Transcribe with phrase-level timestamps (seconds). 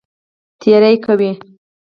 [0.59, 1.31] تېری کوي.